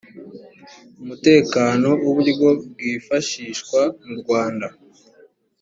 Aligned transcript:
umutekano 1.01 1.89
w 2.03 2.07
uburyo 2.11 2.49
bwifashishwa 2.69 3.79
murwanda 4.07 4.67